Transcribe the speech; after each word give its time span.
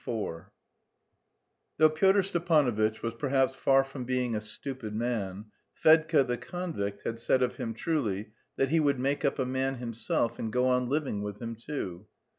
IV 0.03 0.45
Though 1.77 1.91
Pyotr 1.91 2.23
Stepanovitch 2.23 3.03
was 3.03 3.13
perhaps 3.13 3.53
far 3.53 3.83
from 3.83 4.03
being 4.03 4.33
a 4.35 4.41
stupid 4.41 4.95
man, 4.95 5.51
Fedka 5.75 6.23
the 6.25 6.37
convict 6.39 7.03
had 7.03 7.19
said 7.19 7.43
of 7.43 7.57
him 7.57 7.75
truly 7.75 8.31
"that 8.55 8.69
he 8.69 8.79
would 8.79 8.99
make 8.99 9.23
up 9.23 9.37
a 9.37 9.45
man 9.45 9.75
himself 9.75 10.39
and 10.39 10.51
go 10.51 10.65
on 10.67 10.89
living 10.89 11.21
with 11.21 11.39
him 11.39 11.55
too." 11.55 12.07